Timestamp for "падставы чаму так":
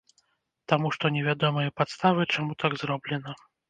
1.83-2.73